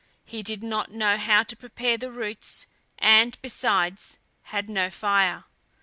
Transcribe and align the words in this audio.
He 0.25 0.41
did 0.41 0.63
not 0.63 0.89
know 0.89 1.15
how 1.15 1.43
to 1.43 1.55
prepare 1.55 1.95
the 1.95 2.11
roots, 2.11 2.65
and, 2.97 3.37
besides, 3.43 4.17
had 4.45 4.67
no 4.67 4.89
fire. 4.89 5.43